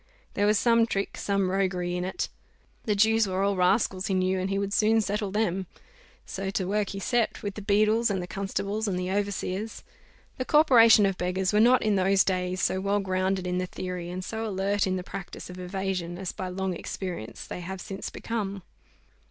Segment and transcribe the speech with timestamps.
[0.33, 2.27] There was some trick, some roguery in it.
[2.85, 5.67] The Jews were all rascals, he knew, and he would soon settle them.
[6.25, 9.83] So to work he set with the beadles, and the constables, and the overseers.
[10.39, 14.09] The corporation of beggars were not, in those days, so well grounded in the theory
[14.09, 18.09] and so alert in the practice of evasion as, by long experience, they have since
[18.09, 18.63] become.